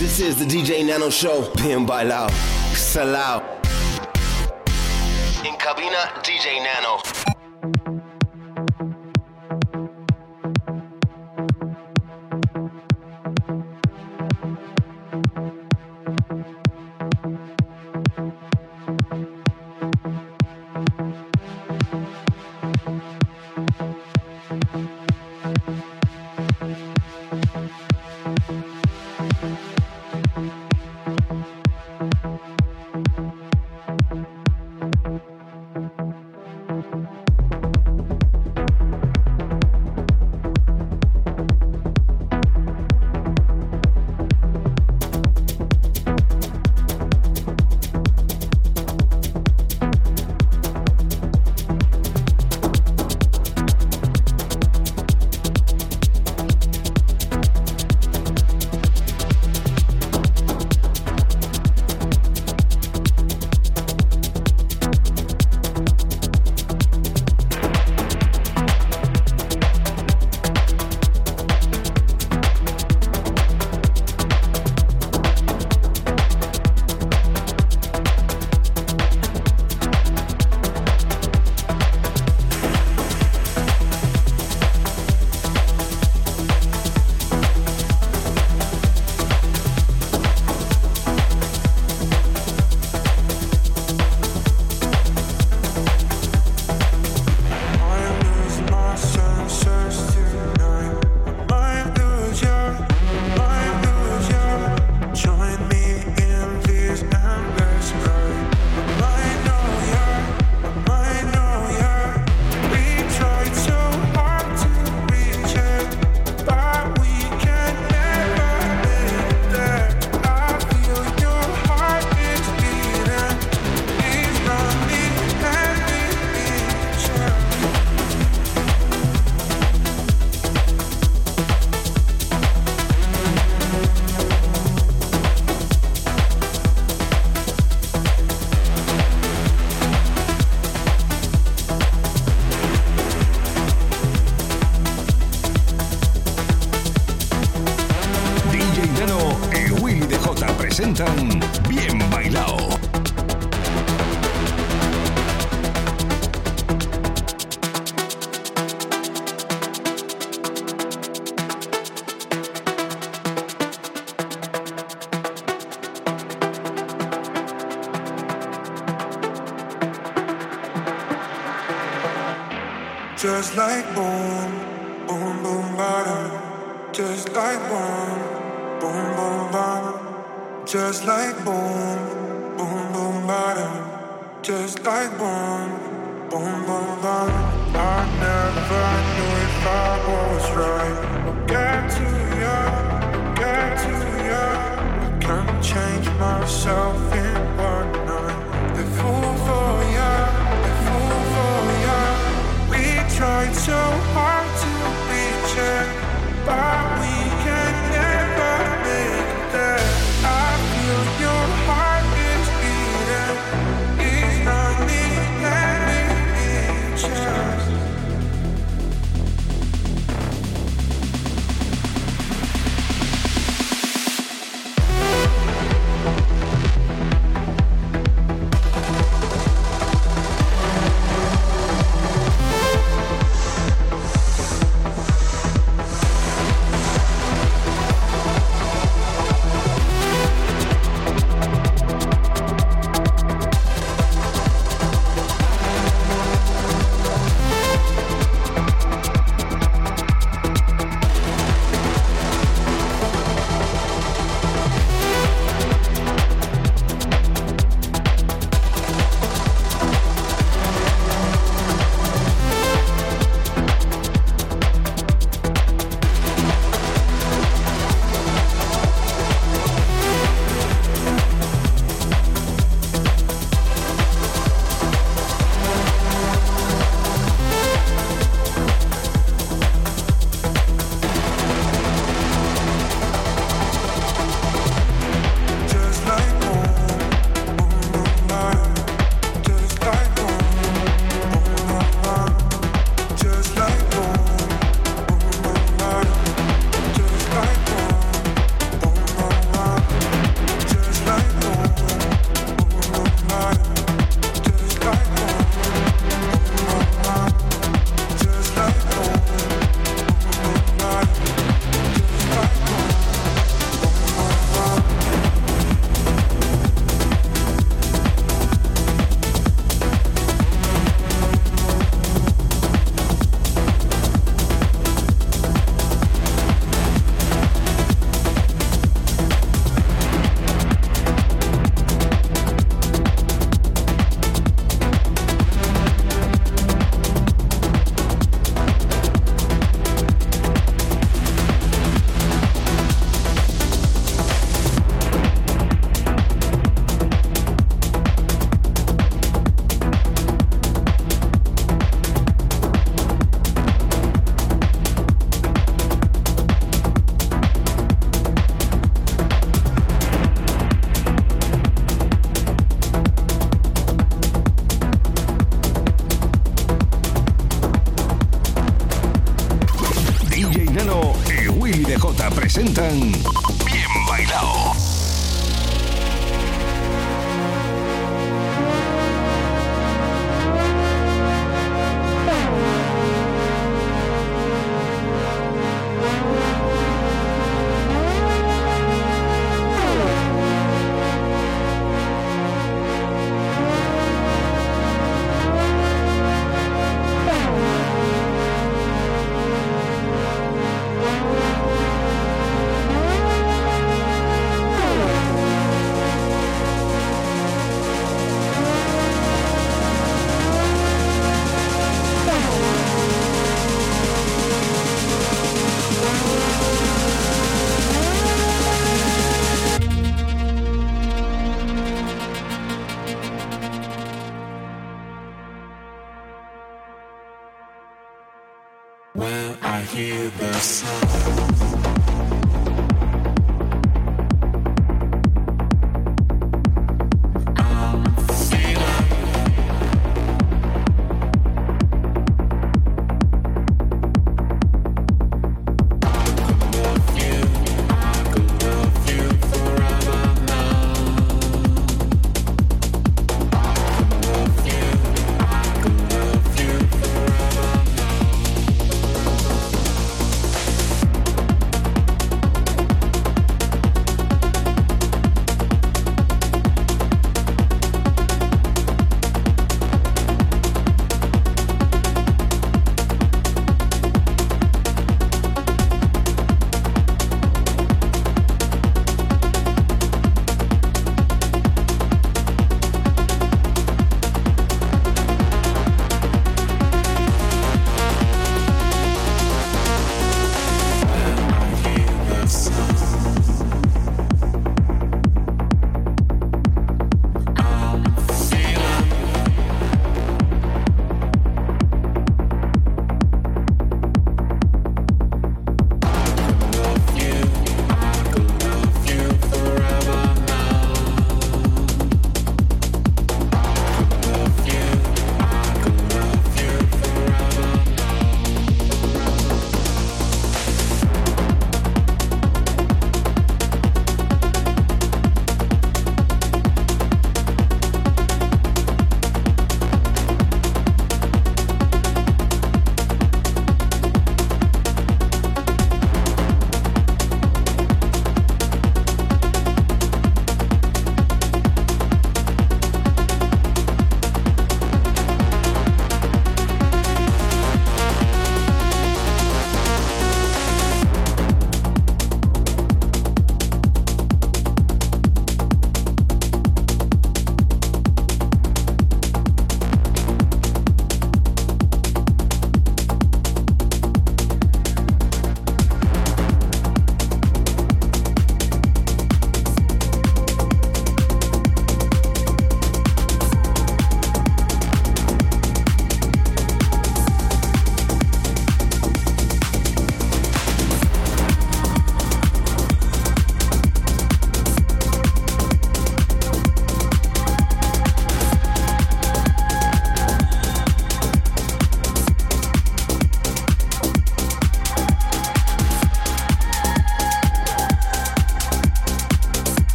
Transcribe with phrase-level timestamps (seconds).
[0.00, 2.28] This is the DJ Nano Show, PM by Lao.
[2.72, 3.42] Salao.
[5.44, 7.29] In cabina, DJ Nano.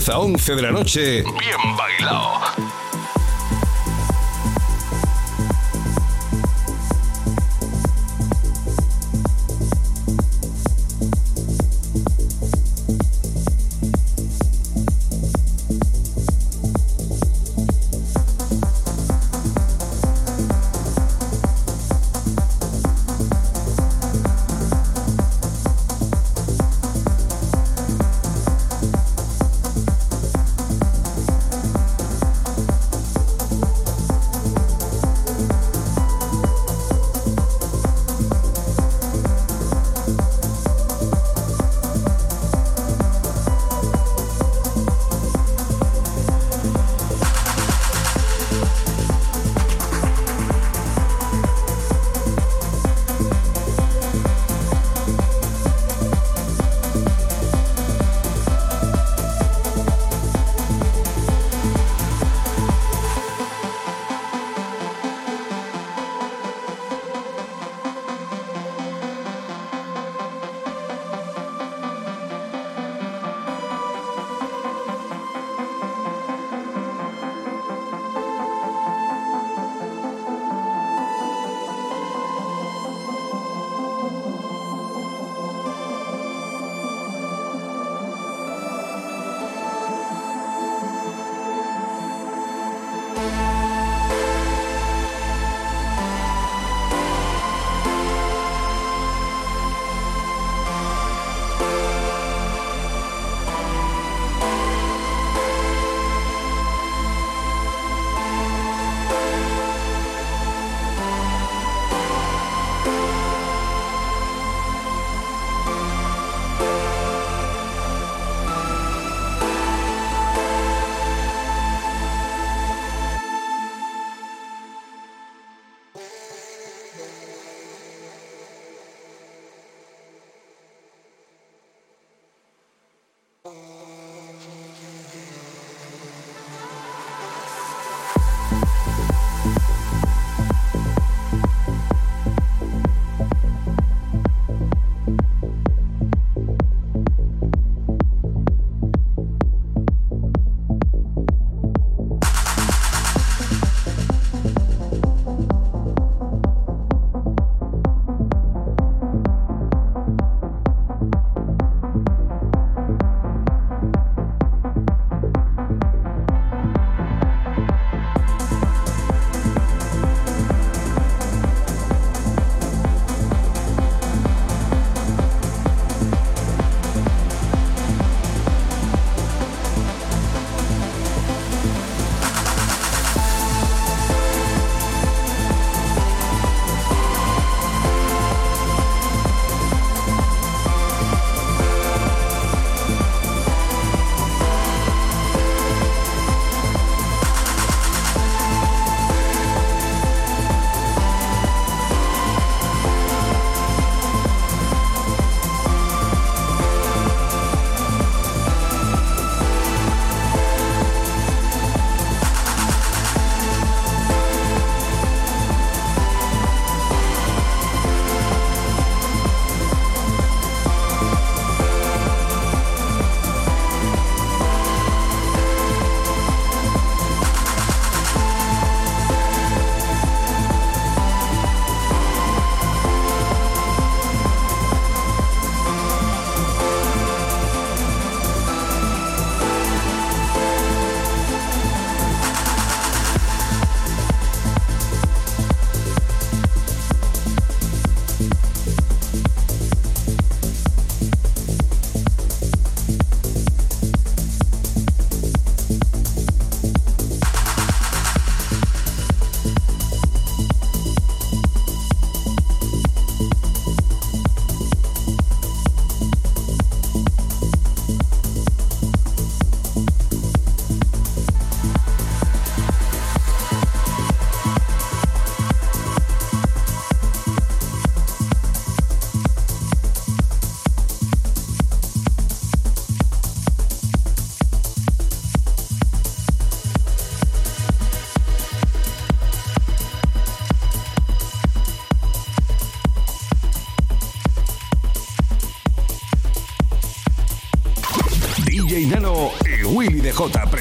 [0.00, 2.39] 10 a 11 de la noche, bien bailado.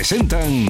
[0.10, 0.66] Presentan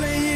[0.00, 0.29] playing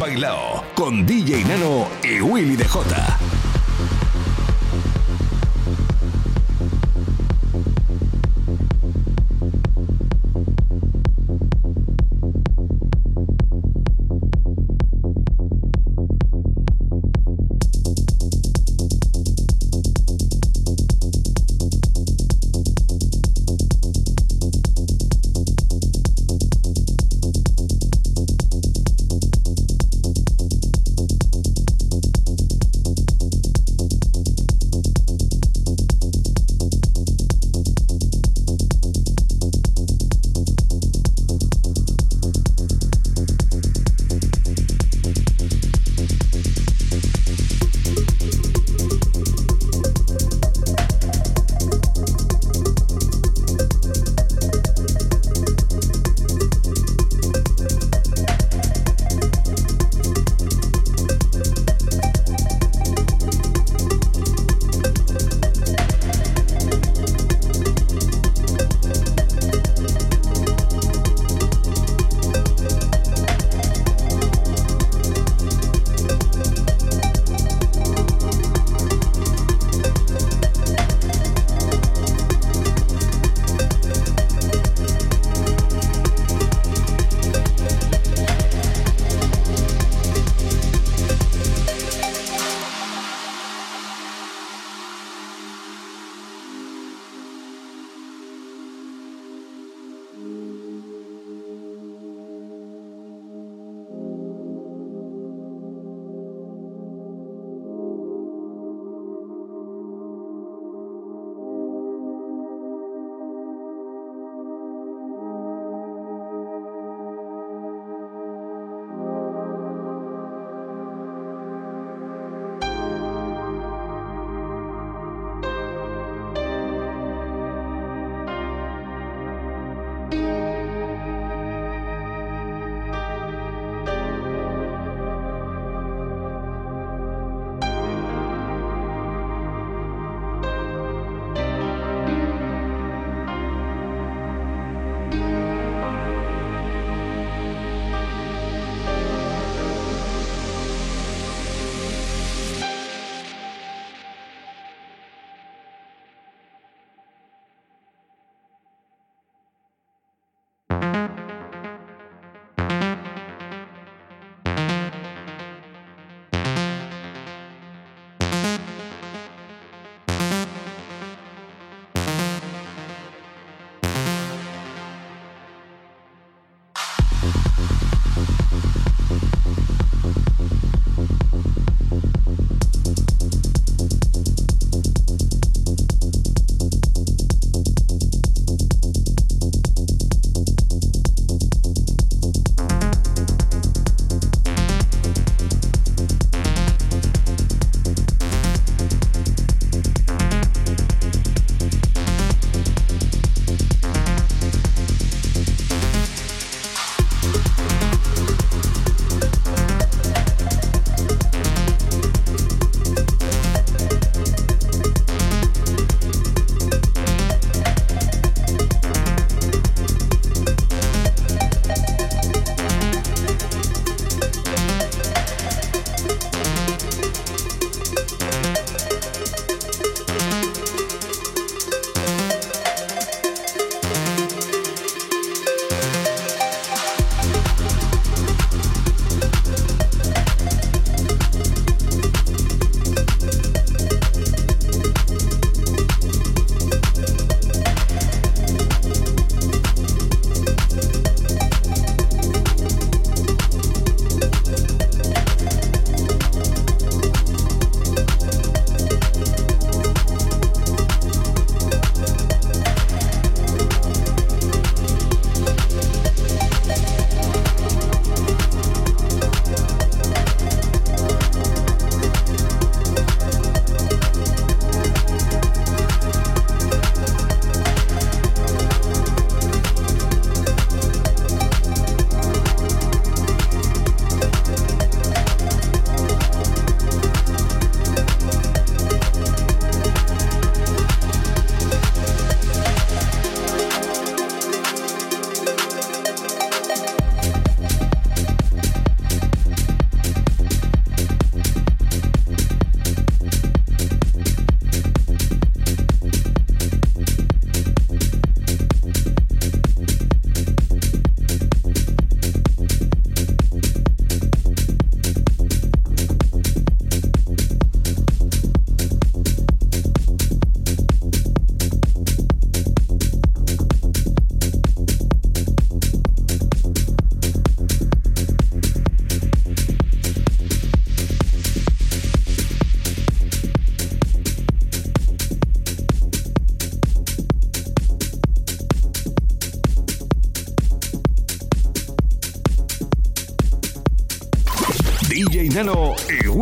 [0.00, 3.39] bailao con DJ Nano y Willy DJ.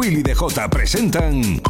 [0.08, 1.60] Willy DJ presentan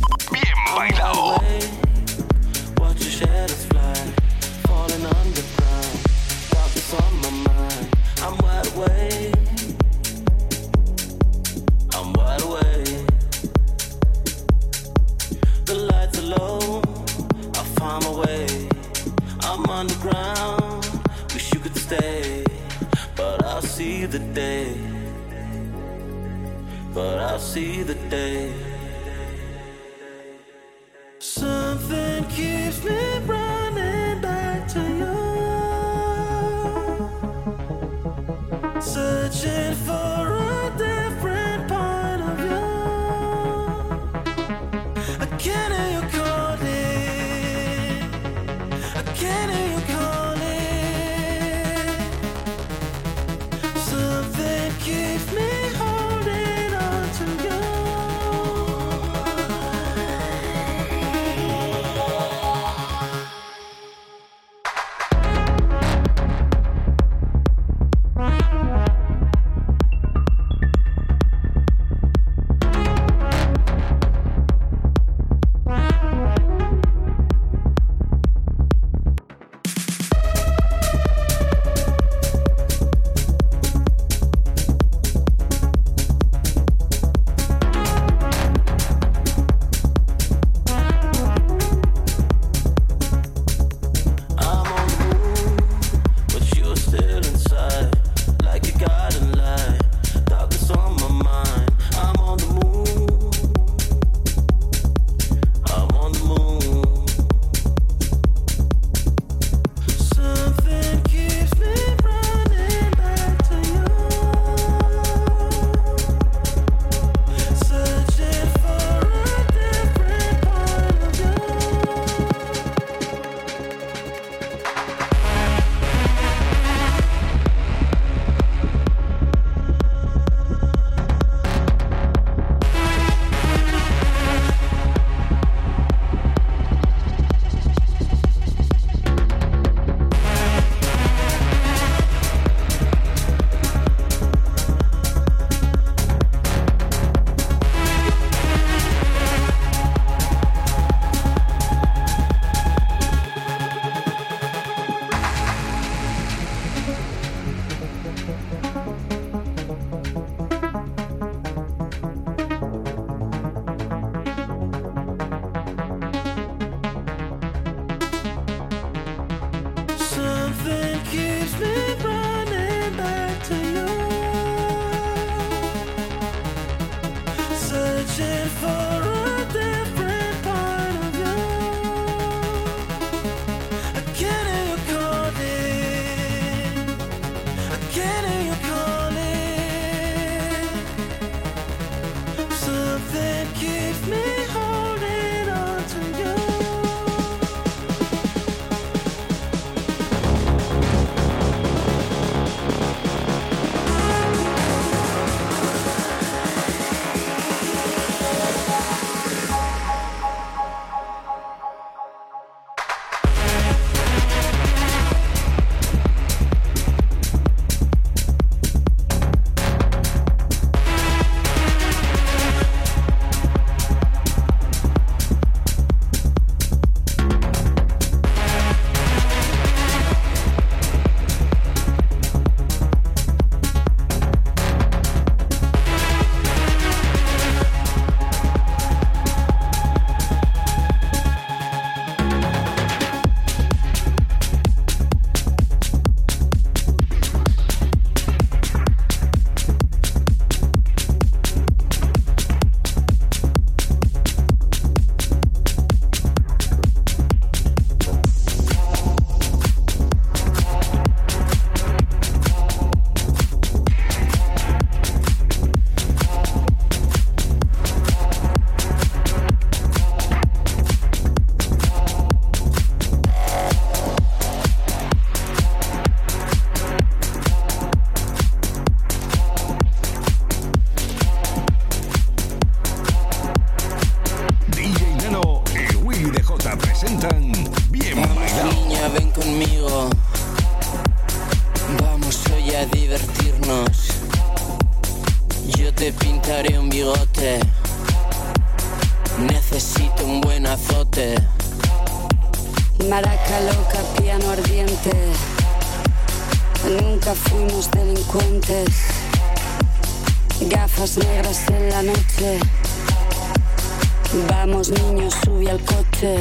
[314.71, 316.37] Vamos niños, sube al coche.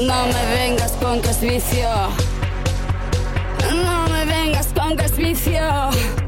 [0.00, 1.30] No me vengas con que.
[3.70, 6.21] No me vengas con que.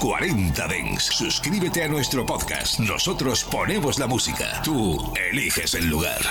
[0.00, 1.04] 40 Dens.
[1.04, 2.80] Suscríbete a nuestro podcast.
[2.80, 4.62] Nosotros ponemos la música.
[4.64, 6.22] Tú eliges el lugar.